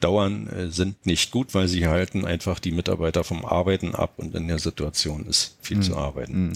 dauern, 0.00 0.46
äh, 0.48 0.68
sind 0.68 1.06
nicht 1.06 1.32
gut, 1.32 1.54
weil 1.54 1.66
sie 1.66 1.88
halten 1.88 2.24
einfach 2.24 2.60
die 2.60 2.72
Mitarbeiter 2.72 3.24
vom 3.24 3.44
Arbeiten 3.44 3.94
ab 3.94 4.14
und 4.16 4.34
in 4.34 4.46
der 4.46 4.60
Situation 4.60 5.26
ist 5.26 5.56
viel 5.60 5.78
mhm. 5.78 5.82
zu 5.82 5.96
arbeiten. 5.96 6.46
Mhm. 6.48 6.52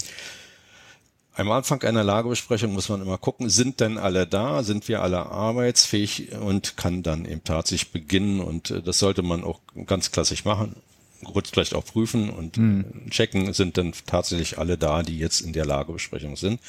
Am 1.33 1.51
Anfang 1.51 1.81
einer 1.83 2.03
Lagebesprechung 2.03 2.73
muss 2.73 2.89
man 2.89 3.01
immer 3.01 3.17
gucken, 3.17 3.49
sind 3.49 3.79
denn 3.79 3.97
alle 3.97 4.27
da, 4.27 4.63
sind 4.63 4.87
wir 4.87 5.01
alle 5.01 5.25
arbeitsfähig 5.25 6.33
und 6.33 6.77
kann 6.77 7.03
dann 7.03 7.25
eben 7.25 7.43
tatsächlich 7.43 7.91
beginnen 7.91 8.39
und 8.39 8.71
äh, 8.71 8.81
das 8.81 8.99
sollte 8.99 9.23
man 9.23 9.43
auch 9.43 9.59
ganz 9.85 10.11
klassisch 10.11 10.45
machen 10.45 10.75
kurz 11.25 11.49
vielleicht 11.49 11.73
auch 11.73 11.85
prüfen 11.85 12.29
und 12.29 12.57
mhm. 12.57 13.09
checken, 13.09 13.53
sind 13.53 13.77
dann 13.77 13.93
tatsächlich 14.05 14.57
alle 14.57 14.77
da, 14.77 15.03
die 15.03 15.17
jetzt 15.17 15.41
in 15.41 15.53
der 15.53 15.65
Lagebesprechung 15.65 16.35
sind. 16.35 16.59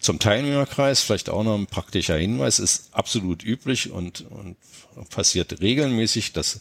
Zum 0.00 0.18
Teilnehmerkreis 0.18 1.00
vielleicht 1.00 1.30
auch 1.30 1.42
noch 1.42 1.56
ein 1.56 1.66
praktischer 1.66 2.16
Hinweis, 2.16 2.58
ist 2.58 2.90
absolut 2.92 3.42
üblich 3.42 3.90
und, 3.90 4.24
und 4.30 4.56
passiert 5.10 5.60
regelmäßig, 5.60 6.32
dass 6.32 6.60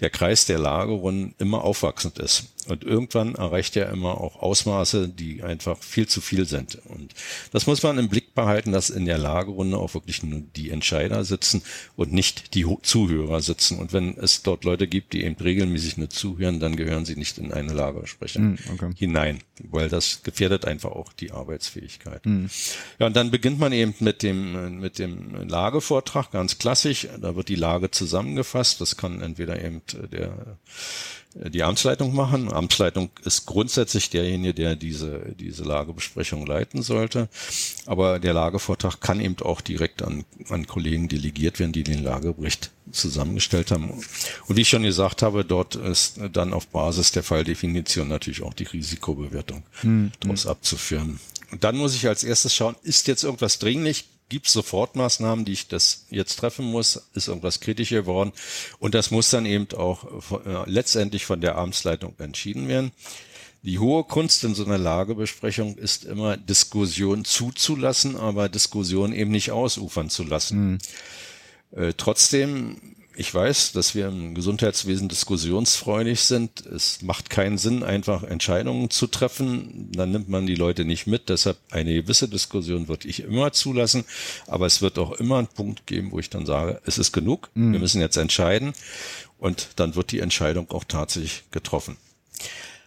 der 0.00 0.10
Kreis 0.10 0.46
der 0.46 0.58
Lagerunden 0.58 1.34
immer 1.38 1.64
aufwachsend 1.64 2.18
ist. 2.18 2.53
Und 2.66 2.84
irgendwann 2.84 3.34
erreicht 3.34 3.76
er 3.76 3.90
immer 3.90 4.20
auch 4.20 4.36
Ausmaße, 4.36 5.08
die 5.08 5.42
einfach 5.42 5.82
viel 5.82 6.06
zu 6.06 6.20
viel 6.20 6.46
sind. 6.46 6.78
Und 6.86 7.14
das 7.52 7.66
muss 7.66 7.82
man 7.82 7.98
im 7.98 8.08
Blick 8.08 8.34
behalten, 8.34 8.72
dass 8.72 8.90
in 8.90 9.04
der 9.04 9.18
Lagerunde 9.18 9.76
auch 9.76 9.94
wirklich 9.94 10.22
nur 10.22 10.40
die 10.56 10.70
Entscheider 10.70 11.24
sitzen 11.24 11.62
und 11.96 12.12
nicht 12.12 12.54
die 12.54 12.66
Zuhörer 12.82 13.40
sitzen. 13.40 13.78
Und 13.78 13.92
wenn 13.92 14.16
es 14.16 14.42
dort 14.42 14.64
Leute 14.64 14.86
gibt, 14.86 15.12
die 15.12 15.24
eben 15.24 15.36
regelmäßig 15.36 15.96
nur 15.96 16.10
zuhören, 16.10 16.60
dann 16.60 16.76
gehören 16.76 17.04
sie 17.04 17.16
nicht 17.16 17.38
in 17.38 17.52
eine 17.52 17.72
Lagersprechung 17.72 18.56
hm, 18.56 18.74
okay. 18.74 18.90
hinein, 18.96 19.40
weil 19.62 19.88
das 19.88 20.22
gefährdet 20.22 20.64
einfach 20.64 20.92
auch 20.92 21.12
die 21.12 21.32
Arbeitsfähigkeit. 21.32 22.24
Mhm. 22.26 22.50
Ja, 22.98 23.06
und 23.06 23.16
dann 23.16 23.30
beginnt 23.30 23.58
man 23.58 23.72
eben 23.72 23.94
mit 24.00 24.22
dem, 24.22 24.80
mit 24.80 24.98
dem 24.98 25.48
Lagevortrag, 25.48 26.30
ganz 26.30 26.58
klassisch. 26.58 27.08
Da 27.20 27.36
wird 27.36 27.48
die 27.48 27.54
Lage 27.54 27.90
zusammengefasst. 27.90 28.80
Das 28.80 28.96
kann 28.96 29.20
entweder 29.20 29.62
eben 29.62 29.82
der 30.10 30.58
die 31.34 31.62
Amtsleitung 31.62 32.14
machen. 32.14 32.52
Amtsleitung 32.52 33.10
ist 33.24 33.46
grundsätzlich 33.46 34.10
derjenige, 34.10 34.54
der 34.54 34.76
diese, 34.76 35.34
diese 35.38 35.64
Lagebesprechung 35.64 36.46
leiten 36.46 36.82
sollte. 36.82 37.28
Aber 37.86 38.18
der 38.18 38.32
Lagevortrag 38.32 39.00
kann 39.00 39.20
eben 39.20 39.36
auch 39.40 39.60
direkt 39.60 40.02
an, 40.02 40.24
an 40.48 40.66
Kollegen 40.66 41.08
delegiert 41.08 41.58
werden, 41.58 41.72
die 41.72 41.82
den 41.82 42.04
Lagebericht 42.04 42.70
zusammengestellt 42.92 43.72
haben. 43.72 43.90
Und 43.90 44.56
wie 44.56 44.60
ich 44.60 44.68
schon 44.68 44.84
gesagt 44.84 45.22
habe, 45.22 45.44
dort 45.44 45.74
ist 45.74 46.20
dann 46.32 46.52
auf 46.52 46.68
Basis 46.68 47.10
der 47.12 47.22
Falldefinition 47.22 48.08
natürlich 48.08 48.42
auch 48.42 48.54
die 48.54 48.64
Risikobewertung 48.64 49.64
hm. 49.80 50.12
daraus 50.20 50.46
abzuführen. 50.46 51.18
Und 51.50 51.64
dann 51.64 51.76
muss 51.76 51.94
ich 51.94 52.06
als 52.06 52.24
erstes 52.24 52.54
schauen, 52.54 52.76
ist 52.82 53.08
jetzt 53.08 53.24
irgendwas 53.24 53.58
dringlich? 53.58 54.04
Gibt 54.34 54.48
es 54.48 54.52
Sofortmaßnahmen, 54.52 55.44
die 55.44 55.52
ich 55.52 55.68
das 55.68 56.06
jetzt 56.10 56.40
treffen 56.40 56.64
muss, 56.66 57.00
ist 57.14 57.28
irgendwas 57.28 57.60
kritischer 57.60 58.02
geworden. 58.02 58.32
Und 58.80 58.96
das 58.96 59.12
muss 59.12 59.30
dann 59.30 59.46
eben 59.46 59.68
auch 59.76 60.22
von, 60.24 60.44
äh, 60.44 60.68
letztendlich 60.68 61.24
von 61.24 61.40
der 61.40 61.56
Amtsleitung 61.56 62.14
entschieden 62.18 62.66
werden. 62.66 62.90
Die 63.62 63.78
hohe 63.78 64.02
Kunst 64.02 64.42
in 64.42 64.56
so 64.56 64.64
einer 64.64 64.76
Lagebesprechung 64.76 65.76
ist 65.76 66.04
immer 66.04 66.36
Diskussion 66.36 67.24
zuzulassen, 67.24 68.16
aber 68.16 68.48
Diskussion 68.48 69.12
eben 69.12 69.30
nicht 69.30 69.52
ausufern 69.52 70.10
zu 70.10 70.24
lassen. 70.24 70.72
Mhm. 70.72 70.78
Äh, 71.80 71.92
trotzdem 71.96 72.76
ich 73.16 73.32
weiß, 73.32 73.72
dass 73.72 73.94
wir 73.94 74.08
im 74.08 74.34
Gesundheitswesen 74.34 75.08
diskussionsfreudig 75.08 76.20
sind. 76.20 76.66
Es 76.66 77.02
macht 77.02 77.30
keinen 77.30 77.58
Sinn, 77.58 77.82
einfach 77.82 78.24
Entscheidungen 78.24 78.90
zu 78.90 79.06
treffen. 79.06 79.90
Dann 79.92 80.10
nimmt 80.10 80.28
man 80.28 80.46
die 80.46 80.54
Leute 80.54 80.84
nicht 80.84 81.06
mit. 81.06 81.28
Deshalb 81.28 81.58
eine 81.70 81.94
gewisse 81.94 82.28
Diskussion 82.28 82.88
würde 82.88 83.08
ich 83.08 83.22
immer 83.22 83.52
zulassen. 83.52 84.04
Aber 84.46 84.66
es 84.66 84.82
wird 84.82 84.98
auch 84.98 85.12
immer 85.12 85.38
einen 85.38 85.46
Punkt 85.46 85.86
geben, 85.86 86.12
wo 86.12 86.18
ich 86.18 86.30
dann 86.30 86.46
sage, 86.46 86.80
es 86.84 86.98
ist 86.98 87.12
genug. 87.12 87.50
Mhm. 87.54 87.72
Wir 87.72 87.80
müssen 87.80 88.00
jetzt 88.00 88.16
entscheiden. 88.16 88.72
Und 89.38 89.68
dann 89.76 89.94
wird 89.94 90.10
die 90.10 90.20
Entscheidung 90.20 90.70
auch 90.70 90.84
tatsächlich 90.84 91.44
getroffen. 91.50 91.96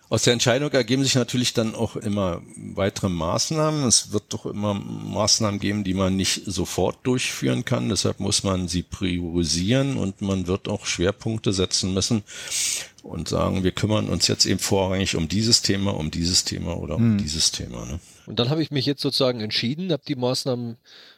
Aus 0.10 0.24
der 0.24 0.34
Entscheidung 0.34 0.72
ergeben 0.72 1.04
sich 1.04 1.16
natürlich 1.16 1.54
dann 1.54 1.76
auch 1.76 1.98
immer 1.98 2.42
weitere 2.56 3.10
Maßnahmen. 3.10 3.84
Es 3.84 4.14
wird 4.14 4.24
doch 4.30 4.46
immer 4.46 4.74
Maßnahmen 4.74 5.60
geben, 5.60 5.84
die 5.84 5.94
man 5.94 6.16
nicht 6.16 6.44
sofort 6.46 6.98
durchführen 7.04 7.66
kann. 7.66 7.90
Deshalb 7.90 8.22
muss 8.22 8.44
man 8.44 8.70
sie 8.70 8.84
priorisieren 8.84 9.98
und 9.98 10.22
man 10.22 10.48
wird 10.48 10.70
auch 10.70 10.86
Schwerpunkte 10.86 11.52
setzen 11.52 11.94
müssen 11.94 12.24
und 13.04 13.28
sagen, 13.28 13.66
wir 13.66 13.72
kümmern 13.72 14.08
uns 14.08 14.28
jetzt 14.28 14.46
eben 14.46 14.60
vorrangig 14.60 15.18
um 15.18 15.28
dieses 15.28 15.62
Thema, 15.62 15.94
um 15.94 16.10
dieses 16.10 16.46
Thema 16.46 16.78
oder 16.78 16.96
um 16.96 17.12
hm. 17.12 17.18
dieses 17.18 17.52
Thema. 17.52 17.86
Ne? 17.86 18.00
Und 18.28 18.40
dann 18.40 18.50
habe 18.50 18.64
ich 18.64 18.72
mich 18.72 18.86
jetzt 18.86 19.02
sozusagen 19.02 19.42
entschieden, 19.42 19.92
habe 19.92 20.04
die 20.08 20.16
Maßnahmen 20.16 20.78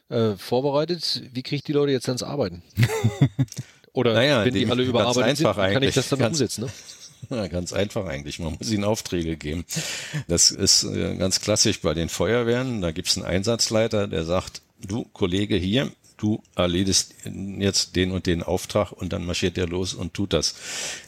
äh, 0.09 0.35
vorbereitet. 0.35 1.23
Wie 1.31 1.43
kriege 1.43 1.57
ich 1.57 1.63
die 1.63 1.73
Leute 1.73 1.91
jetzt 1.91 2.07
ans 2.07 2.23
Arbeiten? 2.23 2.63
Oder 3.93 4.13
naja, 4.13 4.45
wenn 4.45 4.53
die, 4.53 4.67
alle 4.67 4.83
überarbeitet 4.83 5.37
sind, 5.37 5.53
kann 5.53 5.83
ich 5.83 5.95
das 5.95 6.09
dann 6.09 6.21
umsetzen? 6.21 6.65
Ne? 6.65 6.71
Ja, 7.35 7.47
ganz 7.47 7.73
einfach 7.73 8.05
eigentlich. 8.05 8.39
Man 8.39 8.57
muss 8.57 8.71
ihnen 8.71 8.83
Aufträge 8.83 9.37
geben. 9.37 9.65
Das 10.27 10.51
ist 10.51 10.83
äh, 10.83 11.15
ganz 11.15 11.41
klassisch 11.41 11.81
bei 11.81 11.93
den 11.93 12.09
Feuerwehren. 12.09 12.81
Da 12.81 12.91
gibt 12.91 13.07
es 13.07 13.17
einen 13.17 13.25
Einsatzleiter, 13.25 14.07
der 14.07 14.23
sagt, 14.23 14.61
du 14.81 15.05
Kollege 15.13 15.55
hier, 15.55 15.91
du 16.17 16.41
erledigst 16.55 17.15
jetzt 17.59 17.95
den 17.95 18.11
und 18.11 18.25
den 18.25 18.43
Auftrag 18.43 18.91
und 18.91 19.13
dann 19.13 19.25
marschiert 19.25 19.57
der 19.57 19.67
los 19.67 19.93
und 19.93 20.13
tut 20.13 20.33
das. 20.33 20.55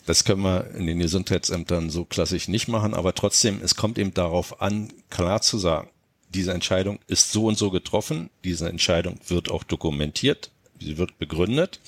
Das 0.06 0.24
können 0.24 0.42
wir 0.42 0.72
in 0.76 0.88
den 0.88 1.00
Gesundheitsämtern 1.00 1.90
so 1.90 2.06
klassisch 2.06 2.48
nicht 2.48 2.68
machen, 2.68 2.94
aber 2.94 3.14
trotzdem, 3.14 3.60
es 3.64 3.76
kommt 3.76 3.98
eben 3.98 4.14
darauf 4.14 4.62
an, 4.62 4.94
klar 5.10 5.42
zu 5.42 5.58
sagen, 5.58 5.90
diese 6.30 6.54
Entscheidung 6.54 7.00
ist 7.08 7.34
so 7.34 7.46
und 7.48 7.58
so 7.58 7.72
getroffen, 7.72 8.30
diese 8.46 8.70
Entscheidung 8.70 9.20
wird 9.28 9.52
auch 9.52 9.64
dokumentiert, 9.64 10.50
sie 10.80 10.98
wird 10.98 11.20
begründet 11.20 11.82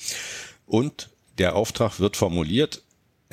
und 0.66 1.08
der 1.38 1.56
Auftrag 1.56 1.98
wird 2.00 2.16
formuliert 2.16 2.82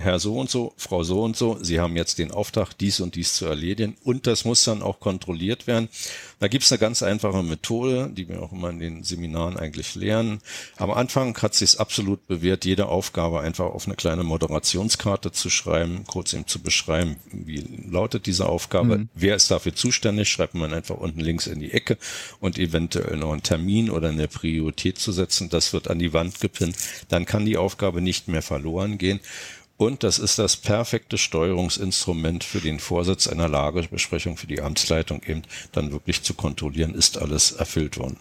Herr 0.01 0.19
so 0.19 0.37
und 0.37 0.49
so, 0.49 0.73
Frau 0.77 1.03
so 1.03 1.23
und 1.23 1.37
so, 1.37 1.57
Sie 1.61 1.79
haben 1.79 1.95
jetzt 1.95 2.19
den 2.19 2.31
Auftrag, 2.31 2.73
dies 2.77 2.99
und 2.99 3.15
dies 3.15 3.35
zu 3.35 3.45
erledigen 3.45 3.95
und 4.03 4.27
das 4.27 4.45
muss 4.45 4.63
dann 4.63 4.81
auch 4.81 4.99
kontrolliert 4.99 5.67
werden. 5.67 5.89
Da 6.39 6.47
gibt 6.47 6.63
es 6.63 6.71
eine 6.71 6.79
ganz 6.79 7.03
einfache 7.03 7.43
Methode, 7.43 8.09
die 8.11 8.27
wir 8.27 8.41
auch 8.41 8.51
immer 8.51 8.71
in 8.71 8.79
den 8.79 9.03
Seminaren 9.03 9.57
eigentlich 9.57 9.95
lernen. 9.95 10.41
Am 10.77 10.91
Anfang 10.91 11.37
hat 11.41 11.53
es 11.53 11.59
sich 11.59 11.79
absolut 11.79 12.27
bewährt, 12.27 12.65
jede 12.65 12.87
Aufgabe 12.87 13.41
einfach 13.41 13.65
auf 13.65 13.85
eine 13.85 13.95
kleine 13.95 14.23
Moderationskarte 14.23 15.31
zu 15.31 15.49
schreiben, 15.49 16.03
kurz 16.07 16.33
eben 16.33 16.47
zu 16.47 16.59
beschreiben, 16.59 17.17
wie 17.31 17.63
lautet 17.89 18.25
diese 18.25 18.49
Aufgabe, 18.49 18.97
mhm. 18.97 19.09
wer 19.13 19.35
ist 19.35 19.51
dafür 19.51 19.75
zuständig, 19.75 20.29
schreibt 20.29 20.55
man 20.55 20.73
einfach 20.73 20.97
unten 20.97 21.19
links 21.19 21.47
in 21.47 21.59
die 21.59 21.71
Ecke 21.71 21.97
und 22.39 22.57
eventuell 22.57 23.17
noch 23.17 23.31
einen 23.31 23.43
Termin 23.43 23.89
oder 23.89 24.09
eine 24.09 24.27
Priorität 24.27 24.97
zu 24.97 25.11
setzen. 25.11 25.49
Das 25.49 25.73
wird 25.73 25.89
an 25.89 25.99
die 25.99 26.13
Wand 26.13 26.39
gepinnt. 26.39 26.75
Dann 27.09 27.25
kann 27.25 27.45
die 27.45 27.57
Aufgabe 27.57 28.01
nicht 28.01 28.27
mehr 28.27 28.41
verloren 28.41 28.97
gehen. 28.97 29.19
Und 29.81 30.03
das 30.03 30.19
ist 30.19 30.37
das 30.37 30.57
perfekte 30.57 31.17
Steuerungsinstrument 31.17 32.43
für 32.43 32.59
den 32.59 32.79
Vorsitz 32.79 33.25
einer 33.25 33.49
Lagebesprechung 33.49 34.37
für 34.37 34.45
die 34.45 34.61
Amtsleitung 34.61 35.23
eben 35.25 35.41
dann 35.71 35.91
wirklich 35.91 36.21
zu 36.21 36.35
kontrollieren, 36.35 36.93
ist 36.93 37.17
alles 37.17 37.53
erfüllt 37.53 37.97
worden. 37.97 38.17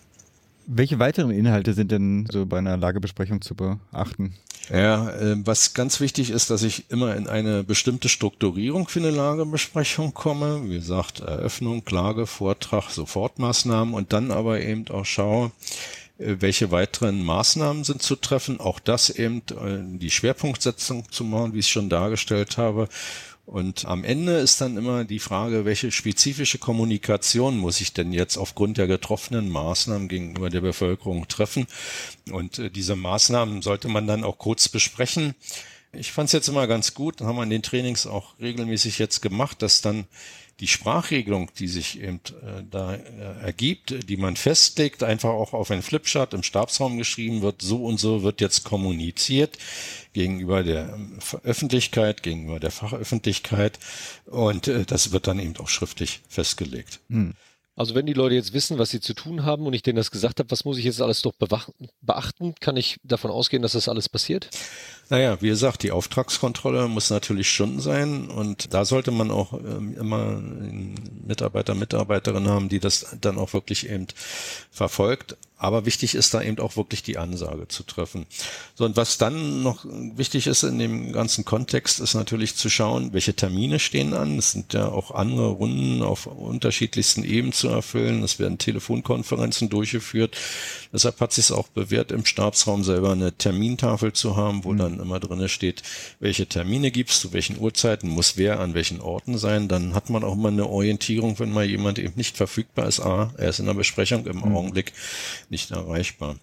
Welche 0.66 0.98
weiteren 0.98 1.30
Inhalte 1.30 1.74
sind 1.74 1.92
denn 1.92 2.26
so 2.32 2.46
bei 2.46 2.56
einer 2.56 2.78
Lagebesprechung 2.78 3.42
zu 3.42 3.54
beachten? 3.54 4.36
Ja, 4.70 5.10
äh, 5.10 5.36
was 5.44 5.74
ganz 5.74 6.00
wichtig 6.00 6.30
ist, 6.30 6.48
dass 6.48 6.62
ich 6.62 6.90
immer 6.90 7.14
in 7.14 7.26
eine 7.26 7.62
bestimmte 7.62 8.08
Strukturierung 8.08 8.88
für 8.88 9.00
eine 9.00 9.10
Lagebesprechung 9.10 10.14
komme. 10.14 10.62
Wie 10.64 10.76
gesagt, 10.76 11.20
Eröffnung, 11.20 11.84
Klage, 11.84 12.26
Vortrag, 12.26 12.88
Sofortmaßnahmen 12.88 13.92
und 13.92 14.14
dann 14.14 14.30
aber 14.30 14.62
eben 14.62 14.88
auch 14.88 15.04
schaue, 15.04 15.52
welche 16.20 16.70
weiteren 16.70 17.24
Maßnahmen 17.24 17.84
sind 17.84 18.02
zu 18.02 18.16
treffen. 18.16 18.60
Auch 18.60 18.78
das 18.78 19.10
eben 19.10 19.38
äh, 19.50 19.98
die 19.98 20.10
Schwerpunktsetzung 20.10 21.10
zu 21.10 21.24
machen, 21.24 21.54
wie 21.54 21.60
ich 21.60 21.66
es 21.66 21.70
schon 21.70 21.88
dargestellt 21.88 22.58
habe. 22.58 22.88
Und 23.46 23.84
am 23.86 24.04
Ende 24.04 24.34
ist 24.34 24.60
dann 24.60 24.76
immer 24.76 25.04
die 25.04 25.18
Frage, 25.18 25.64
welche 25.64 25.90
spezifische 25.90 26.58
Kommunikation 26.58 27.58
muss 27.58 27.80
ich 27.80 27.92
denn 27.92 28.12
jetzt 28.12 28.36
aufgrund 28.36 28.78
der 28.78 28.86
getroffenen 28.86 29.48
Maßnahmen 29.48 30.08
gegenüber 30.08 30.50
der 30.50 30.60
Bevölkerung 30.60 31.26
treffen? 31.26 31.66
Und 32.30 32.58
äh, 32.58 32.70
diese 32.70 32.96
Maßnahmen 32.96 33.62
sollte 33.62 33.88
man 33.88 34.06
dann 34.06 34.22
auch 34.22 34.38
kurz 34.38 34.68
besprechen. 34.68 35.34
Ich 35.92 36.12
fand 36.12 36.26
es 36.26 36.32
jetzt 36.32 36.48
immer 36.48 36.68
ganz 36.68 36.94
gut, 36.94 37.20
haben 37.22 37.36
wir 37.36 37.42
in 37.42 37.50
den 37.50 37.62
Trainings 37.62 38.06
auch 38.06 38.38
regelmäßig 38.38 38.98
jetzt 38.98 39.22
gemacht, 39.22 39.62
dass 39.62 39.80
dann 39.80 40.06
die 40.60 40.68
Sprachregelung, 40.68 41.50
die 41.58 41.68
sich 41.68 42.00
eben 42.00 42.20
äh, 42.42 42.62
da 42.70 42.94
äh, 42.94 43.42
ergibt, 43.42 44.08
die 44.08 44.16
man 44.16 44.36
festlegt, 44.36 45.02
einfach 45.02 45.30
auch 45.30 45.54
auf 45.54 45.70
ein 45.70 45.82
Flipchart 45.82 46.34
im 46.34 46.42
Stabsraum 46.42 46.98
geschrieben 46.98 47.42
wird, 47.42 47.62
so 47.62 47.84
und 47.84 47.98
so 47.98 48.22
wird 48.22 48.40
jetzt 48.40 48.64
kommuniziert 48.64 49.58
gegenüber 50.12 50.62
der 50.62 50.92
ähm, 50.94 51.18
Öffentlichkeit, 51.42 52.22
gegenüber 52.22 52.60
der 52.60 52.70
Fachöffentlichkeit 52.70 53.78
und 54.26 54.68
äh, 54.68 54.84
das 54.84 55.12
wird 55.12 55.26
dann 55.26 55.38
eben 55.38 55.56
auch 55.56 55.68
schriftlich 55.68 56.20
festgelegt. 56.28 57.00
Hm. 57.08 57.34
Also 57.76 57.94
wenn 57.94 58.04
die 58.04 58.12
Leute 58.12 58.34
jetzt 58.34 58.52
wissen, 58.52 58.78
was 58.78 58.90
sie 58.90 59.00
zu 59.00 59.14
tun 59.14 59.44
haben 59.46 59.66
und 59.66 59.72
ich 59.72 59.82
denen 59.82 59.96
das 59.96 60.10
gesagt 60.10 60.38
habe, 60.38 60.50
was 60.50 60.66
muss 60.66 60.76
ich 60.76 60.84
jetzt 60.84 61.00
alles 61.00 61.22
doch 61.22 61.32
beachten? 62.02 62.54
Kann 62.60 62.76
ich 62.76 62.98
davon 63.04 63.30
ausgehen, 63.30 63.62
dass 63.62 63.72
das 63.72 63.88
alles 63.88 64.06
passiert? 64.06 64.50
Naja, 65.10 65.38
wie 65.40 65.48
gesagt, 65.48 65.82
die 65.82 65.90
Auftragskontrolle 65.90 66.86
muss 66.86 67.10
natürlich 67.10 67.50
schon 67.50 67.80
sein 67.80 68.28
und 68.28 68.72
da 68.72 68.84
sollte 68.84 69.10
man 69.10 69.32
auch 69.32 69.52
ähm, 69.54 69.96
immer 69.98 70.40
Mitarbeiter, 71.26 71.74
Mitarbeiterinnen 71.74 72.48
haben, 72.48 72.68
die 72.68 72.78
das 72.78 73.16
dann 73.20 73.36
auch 73.36 73.52
wirklich 73.52 73.90
eben 73.90 74.06
verfolgt. 74.70 75.36
Aber 75.60 75.84
wichtig 75.84 76.14
ist 76.14 76.32
da 76.32 76.40
eben 76.40 76.58
auch 76.58 76.76
wirklich 76.78 77.02
die 77.02 77.18
Ansage 77.18 77.68
zu 77.68 77.82
treffen. 77.82 78.24
So, 78.74 78.86
und 78.86 78.96
was 78.96 79.18
dann 79.18 79.62
noch 79.62 79.84
wichtig 79.84 80.46
ist 80.46 80.62
in 80.62 80.78
dem 80.78 81.12
ganzen 81.12 81.44
Kontext, 81.44 82.00
ist 82.00 82.14
natürlich 82.14 82.56
zu 82.56 82.70
schauen, 82.70 83.12
welche 83.12 83.34
Termine 83.34 83.78
stehen 83.78 84.14
an. 84.14 84.38
Es 84.38 84.52
sind 84.52 84.72
ja 84.72 84.88
auch 84.88 85.10
andere 85.10 85.48
Runden 85.48 86.02
auf 86.02 86.24
unterschiedlichsten 86.24 87.24
Ebenen 87.24 87.52
zu 87.52 87.68
erfüllen. 87.68 88.22
Es 88.22 88.38
werden 88.38 88.56
Telefonkonferenzen 88.56 89.68
durchgeführt. 89.68 90.34
Deshalb 90.94 91.20
hat 91.20 91.32
sich 91.32 91.52
auch 91.52 91.68
bewährt, 91.68 92.10
im 92.10 92.24
Stabsraum 92.24 92.84
selber 92.84 93.12
eine 93.12 93.36
Termintafel 93.36 94.14
zu 94.14 94.36
haben, 94.36 94.64
wo 94.64 94.72
mhm. 94.72 94.78
dann 94.78 94.99
immer 95.00 95.20
drinne 95.20 95.48
steht, 95.48 95.82
welche 96.20 96.46
Termine 96.46 96.90
gibt's, 96.90 97.20
zu 97.20 97.32
welchen 97.32 97.58
Uhrzeiten, 97.58 98.08
muss 98.08 98.36
wer 98.36 98.60
an 98.60 98.74
welchen 98.74 99.00
Orten 99.00 99.38
sein. 99.38 99.68
Dann 99.68 99.94
hat 99.94 100.10
man 100.10 100.24
auch 100.24 100.34
immer 100.34 100.48
eine 100.48 100.66
Orientierung, 100.66 101.38
wenn 101.38 101.52
mal 101.52 101.64
jemand 101.64 101.98
eben 101.98 102.14
nicht 102.16 102.36
verfügbar 102.36 102.86
ist. 102.86 103.00
Ah, 103.00 103.32
er 103.36 103.50
ist 103.50 103.60
in 103.60 103.66
der 103.66 103.74
Besprechung 103.74 104.26
im 104.26 104.38
mhm. 104.38 104.56
Augenblick 104.56 104.92
nicht 105.48 105.70
erreichbar. 105.70 106.36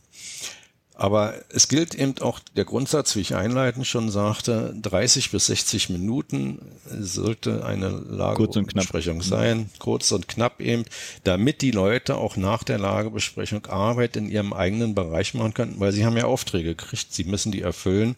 Aber 1.00 1.36
es 1.50 1.68
gilt 1.68 1.94
eben 1.94 2.18
auch 2.22 2.40
der 2.56 2.66
Grundsatz, 2.66 3.16
wie 3.16 3.20
ich 3.20 3.36
einleitend 3.36 3.86
schon 3.86 4.10
sagte, 4.10 4.74
30 4.82 5.30
bis 5.30 5.46
60 5.46 5.90
Minuten 5.90 6.60
sollte 6.90 7.64
eine 7.64 7.90
Lagebesprechung 7.90 9.22
sein, 9.22 9.70
kurz 9.78 10.12
und 10.12 10.28
knapp 10.28 10.60
eben, 10.60 10.86
damit 11.24 11.62
die 11.62 11.70
Leute 11.70 12.18
auch 12.18 12.36
nach 12.36 12.64
der 12.64 12.80
Lagebesprechung 12.80 13.68
Arbeit 13.68 14.18
in 14.18 14.28
ihrem 14.28 14.54
eigenen 14.54 14.96
Bereich 14.96 15.36
machen 15.36 15.54
können, 15.54 15.76
weil 15.78 15.92
sie 15.92 16.04
haben 16.04 16.18
ja 16.18 16.26
Aufträge 16.26 16.74
gekriegt, 16.74 17.14
sie 17.14 17.26
müssen 17.26 17.52
die 17.52 17.62
erfüllen 17.62 18.16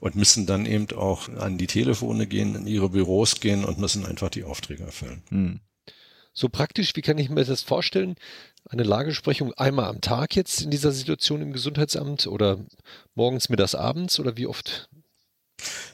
und 0.00 0.14
müssen 0.14 0.44
dann 0.44 0.66
eben 0.66 0.86
auch 0.94 1.30
an 1.30 1.56
die 1.56 1.66
Telefone 1.66 2.26
gehen, 2.26 2.54
in 2.54 2.66
ihre 2.66 2.90
Büros 2.90 3.40
gehen 3.40 3.64
und 3.64 3.78
müssen 3.78 4.04
einfach 4.04 4.28
die 4.28 4.44
Aufträge 4.44 4.82
erfüllen. 4.82 5.22
Hm. 5.30 5.60
So 6.34 6.48
praktisch, 6.48 6.94
wie 6.94 7.02
kann 7.02 7.18
ich 7.18 7.30
mir 7.30 7.44
das 7.44 7.62
vorstellen? 7.62 8.14
Eine 8.68 8.82
Lagebesprechung 8.82 9.52
einmal 9.54 9.86
am 9.86 10.00
Tag 10.00 10.36
jetzt 10.36 10.62
in 10.62 10.70
dieser 10.70 10.92
Situation 10.92 11.40
im 11.40 11.52
Gesundheitsamt 11.52 12.26
oder 12.26 12.58
morgens, 13.14 13.48
mittags, 13.48 13.74
abends 13.74 14.20
oder 14.20 14.36
wie 14.36 14.46
oft 14.46 14.88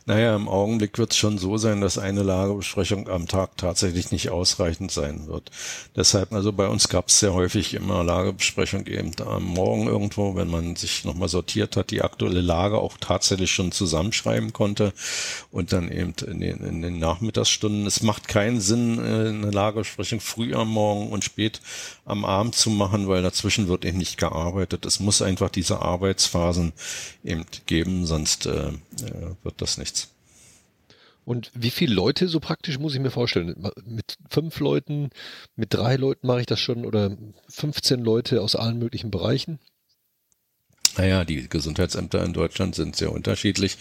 Naja, 0.07 0.37
im 0.37 0.49
Augenblick 0.49 0.99
wird 0.99 1.13
es 1.13 1.17
schon 1.17 1.39
so 1.39 1.57
sein, 1.57 1.81
dass 1.81 1.97
eine 1.97 2.23
Lagebesprechung 2.23 3.09
am 3.09 3.27
Tag 3.27 3.57
tatsächlich 3.57 4.13
nicht 4.13 4.29
ausreichend 4.29 4.91
sein 4.91 5.29
wird. 5.29 5.51
Deshalb, 5.97 6.33
also 6.35 6.53
bei 6.53 6.69
uns 6.69 6.91
gab 6.91 7.09
es 7.09 7.21
sehr 7.21 7.33
häufig 7.33 7.73
immer 7.73 8.05
Lagebesprechung 8.05 8.87
eben 8.87 9.13
am 9.25 9.45
Morgen 9.45 9.87
irgendwo, 9.87 10.35
wenn 10.37 10.51
man 10.51 10.77
sich 10.77 11.05
nochmal 11.07 11.31
sortiert 11.31 11.79
hat, 11.79 11.91
die 11.91 12.03
aktuelle 12.03 12.43
Lage 12.43 12.77
auch 12.77 12.99
tatsächlich 13.01 13.51
schon 13.53 13.73
zusammenschreiben 13.73 14.53
konnte 14.53 14.93
und 15.51 15.73
dann 15.73 15.91
eben 15.91 16.13
in 16.27 16.41
den, 16.41 16.59
in 16.59 16.83
den 16.83 16.99
Nachmittagsstunden. 16.99 17.87
Es 17.87 18.03
macht 18.03 18.29
keinen 18.29 18.61
Sinn, 18.61 18.99
äh, 18.99 19.29
eine 19.29 19.51
Lagebesprechung 19.51 20.21
früh 20.21 20.55
am 20.55 20.69
Morgen 20.69 21.09
und 21.09 21.25
spät 21.25 21.63
am 22.05 22.27
Abend 22.27 22.55
zu 22.55 22.69
machen, 22.69 23.09
weil 23.09 23.23
dazwischen 23.23 23.69
wird 23.69 23.87
eben 23.87 23.97
nicht 23.97 24.19
gearbeitet. 24.19 24.85
Es 24.85 25.01
muss 25.01 25.23
einfach 25.23 25.49
diese 25.49 25.81
Arbeitsphasen 25.81 26.75
eben 27.25 27.47
geben, 27.65 28.05
sonst 28.05 28.45
äh, 28.45 28.69
äh 28.69 29.35
wird 29.55 29.63
das 29.63 29.79
nichts. 29.79 30.11
Und 31.25 31.51
wie 31.55 31.71
viele 31.71 31.95
Leute 31.95 32.29
so 32.29 32.39
praktisch 32.39 32.79
muss 32.79 32.95
ich 32.95 33.01
mir 33.01 33.11
vorstellen? 33.11 33.55
Mit 33.87 34.17
fünf 34.29 34.61
Leuten, 34.61 35.09
mit 35.57 35.73
drei 35.73 35.97
Leuten 35.97 36.27
mache 36.27 36.41
ich 36.41 36.47
das 36.47 36.61
schon 36.61 36.85
oder 36.85 37.17
15 37.49 38.01
Leute 38.01 38.43
aus 38.43 38.57
allen 38.57 38.79
möglichen 38.79 39.11
Bereichen? 39.11 39.59
Naja, 40.97 41.25
die 41.25 41.49
Gesundheitsämter 41.49 42.23
in 42.25 42.33
Deutschland 42.33 42.77
sind 42.77 42.95
sehr 42.95 43.11
unterschiedlich. 43.11 43.79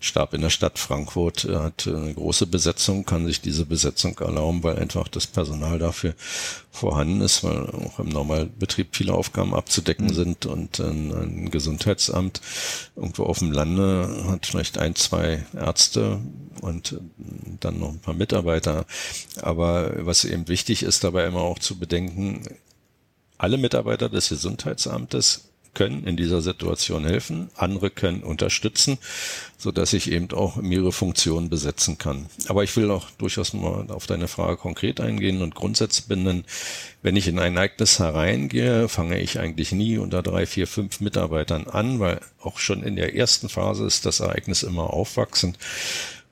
Stab 0.00 0.32
in 0.32 0.40
der 0.40 0.50
Stadt 0.50 0.78
Frankfurt 0.78 1.44
äh, 1.44 1.56
hat 1.56 1.86
eine 1.86 2.14
große 2.14 2.46
Besetzung, 2.46 3.04
kann 3.04 3.26
sich 3.26 3.42
diese 3.42 3.66
Besetzung 3.66 4.18
erlauben, 4.18 4.62
weil 4.62 4.78
einfach 4.78 5.08
das 5.08 5.26
Personal 5.26 5.78
dafür 5.78 6.14
vorhanden 6.70 7.20
ist, 7.20 7.44
weil 7.44 7.66
auch 7.66 7.98
im 7.98 8.08
Normalbetrieb 8.08 8.96
viele 8.96 9.12
Aufgaben 9.12 9.54
abzudecken 9.54 10.06
mhm. 10.06 10.14
sind 10.14 10.46
und 10.46 10.80
ein, 10.80 11.12
ein, 11.12 11.50
Gesundheitsamt 11.50 12.40
irgendwo 12.96 13.24
auf 13.24 13.40
dem 13.40 13.52
Lande 13.52 14.24
hat 14.28 14.46
vielleicht 14.46 14.78
ein, 14.78 14.94
zwei 14.94 15.44
Ärzte 15.54 16.20
und 16.62 16.98
dann 17.60 17.78
noch 17.78 17.90
ein 17.90 18.00
paar 18.00 18.14
Mitarbeiter. 18.14 18.86
Aber 19.42 19.92
was 20.06 20.24
eben 20.24 20.48
wichtig 20.48 20.82
ist, 20.82 21.04
dabei 21.04 21.26
immer 21.26 21.42
auch 21.42 21.58
zu 21.58 21.78
bedenken, 21.78 22.42
alle 23.36 23.58
Mitarbeiter 23.58 24.08
des 24.08 24.30
Gesundheitsamtes 24.30 25.50
können 25.74 26.04
in 26.04 26.16
dieser 26.16 26.40
Situation 26.40 27.04
helfen, 27.04 27.50
andere 27.56 27.90
können 27.90 28.22
unterstützen, 28.22 28.98
so 29.58 29.72
dass 29.72 29.92
ich 29.92 30.10
eben 30.10 30.30
auch 30.32 30.56
mehrere 30.56 30.92
Funktionen 30.92 31.50
besetzen 31.50 31.98
kann. 31.98 32.26
Aber 32.48 32.64
ich 32.64 32.76
will 32.76 32.90
auch 32.90 33.10
durchaus 33.18 33.52
mal 33.52 33.90
auf 33.90 34.06
deine 34.06 34.28
Frage 34.28 34.56
konkret 34.56 35.00
eingehen 35.00 35.42
und 35.42 35.54
Grundsätze 35.54 36.02
binden. 36.08 36.44
Wenn 37.02 37.16
ich 37.16 37.28
in 37.28 37.38
ein 37.38 37.56
Ereignis 37.56 37.98
hereingehe, 37.98 38.88
fange 38.88 39.18
ich 39.20 39.38
eigentlich 39.38 39.72
nie 39.72 39.98
unter 39.98 40.22
drei, 40.22 40.46
vier, 40.46 40.66
fünf 40.66 41.00
Mitarbeitern 41.00 41.66
an, 41.66 42.00
weil 42.00 42.20
auch 42.42 42.58
schon 42.58 42.82
in 42.82 42.96
der 42.96 43.14
ersten 43.14 43.48
Phase 43.48 43.86
ist 43.86 44.06
das 44.06 44.20
Ereignis 44.20 44.62
immer 44.62 44.92
aufwachsend. 44.92 45.58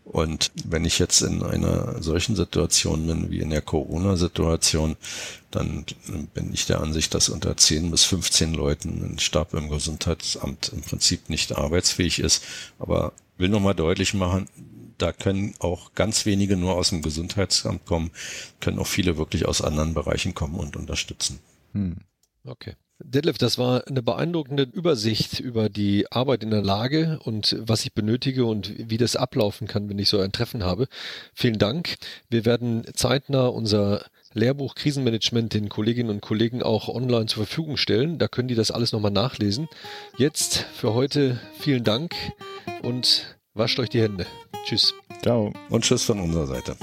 Und 0.04 0.50
wenn 0.64 0.85
ich 0.85 0.99
jetzt 0.99 1.23
in 1.23 1.42
einer 1.42 2.02
solchen 2.02 2.35
Situation 2.35 3.06
bin 3.06 3.30
wie 3.30 3.40
in 3.40 3.50
der 3.50 3.62
Corona-Situation, 3.62 4.97
dann 5.50 5.85
bin 6.35 6.52
ich 6.52 6.66
der 6.66 6.80
Ansicht, 6.80 7.14
dass 7.14 7.28
unter 7.28 7.56
10 7.56 7.90
bis 7.90 8.04
15 8.04 8.52
Leuten 8.54 9.12
ein 9.12 9.18
Stab 9.18 9.54
im 9.54 9.68
Gesundheitsamt 9.68 10.71
im 10.75 10.82
Prinzip 10.82 11.30
nicht 11.30 11.56
arbeitsfähig 11.56 12.18
ist. 12.18 12.44
Aber 12.78 13.12
will 13.38 13.49
nochmal 13.49 13.75
deutlich 13.75 14.12
machen, 14.12 14.49
da 14.99 15.12
können 15.12 15.54
auch 15.59 15.94
ganz 15.94 16.26
wenige 16.26 16.56
nur 16.56 16.75
aus 16.75 16.90
dem 16.90 17.02
Gesundheitsamt 17.02 17.87
kommen, 17.87 18.11
können 18.61 18.78
auch 18.78 18.87
viele 18.87 19.16
wirklich 19.16 19.47
aus 19.47 19.62
anderen 19.62 19.94
Bereichen 19.94 20.35
kommen 20.35 20.56
und 20.56 20.76
unterstützen. 20.76 21.38
Hm. 21.73 21.99
Okay. 22.44 22.75
Detlef, 23.04 23.38
das 23.38 23.59
war 23.59 23.87
eine 23.87 24.02
beeindruckende 24.02 24.64
Übersicht 24.64 25.40
über 25.40 25.68
die 25.68 26.11
Arbeit 26.11 26.42
in 26.42 26.50
der 26.50 26.62
Lage 26.62 27.18
und 27.25 27.56
was 27.61 27.85
ich 27.85 27.92
benötige 27.92 28.44
und 28.44 28.73
wie 28.76 28.99
das 28.99 29.16
ablaufen 29.16 29.66
kann, 29.66 29.88
wenn 29.88 29.99
ich 29.99 30.09
so 30.09 30.21
ein 30.21 30.32
Treffen 30.32 30.64
habe. 30.64 30.88
Vielen 31.35 31.59
Dank. 31.59 31.97
Wir 32.28 32.44
werden 32.44 32.85
zeitnah 32.94 33.47
unser 33.47 34.04
Lehrbuch 34.35 34.75
Krisenmanagement 34.75 35.54
den 35.54 35.68
Kolleginnen 35.68 36.11
und 36.11 36.21
Kollegen 36.21 36.62
auch 36.62 36.88
online 36.88 37.26
zur 37.26 37.44
Verfügung 37.44 37.76
stellen. 37.76 38.18
Da 38.18 38.28
können 38.28 38.49
die 38.49 38.54
das 38.54 38.71
alles 38.71 38.92
nochmal 38.92 39.11
nachlesen. 39.11 39.68
Jetzt 40.16 40.66
für 40.75 40.94
heute 40.94 41.40
vielen 41.59 41.85
Dank 41.85 42.14
und 42.82 43.37
wascht 43.54 43.78
euch 43.78 43.90
die 43.90 44.00
Hände. 44.00 44.26
Tschüss. 44.65 44.95
Ciao. 45.23 45.52
Und 45.69 45.84
tschüss 45.84 46.04
von 46.04 46.21
unserer 46.21 46.47
Seite. 46.47 46.76